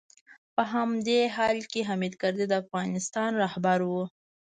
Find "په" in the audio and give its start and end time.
0.55-0.63